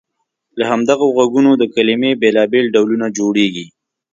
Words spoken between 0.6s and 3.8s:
همدغو غږونو د کلمې بېلابېل ډولونه جوړیږي.